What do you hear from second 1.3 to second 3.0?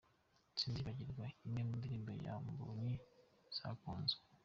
imwe mu ndirimbo za Mbonyi